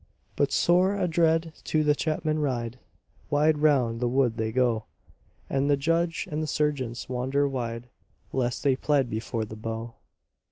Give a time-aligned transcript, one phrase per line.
[0.35, 2.79] But sore adread do the chapmen ride;
[3.29, 4.85] Wide round the wood they go;
[5.47, 7.87] And the judge and the sergeants wander wide,
[8.33, 9.93] Lest they plead before the bow.